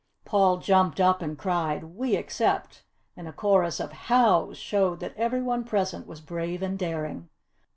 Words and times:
Paul 0.25 0.57
jumped 0.57 0.99
up 0.99 1.21
and 1.21 1.37
cried, 1.37 1.83
"We 1.83 2.15
accept!" 2.15 2.85
And 3.15 3.27
a 3.27 3.31
chorus 3.31 3.79
of 3.79 3.91
"Hows!" 3.91 4.57
showed 4.57 4.99
that 5.01 5.15
every 5.15 5.43
one 5.43 5.63
present 5.63 6.07
was 6.07 6.21
brave 6.21 6.63
and 6.63 6.79
daring. 6.79 7.29